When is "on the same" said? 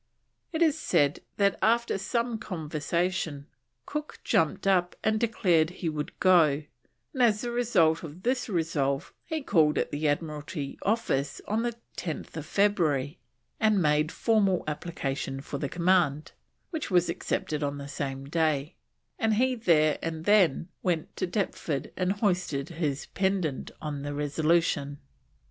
17.61-18.25